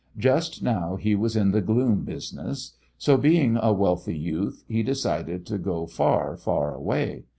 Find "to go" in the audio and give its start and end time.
5.45-5.85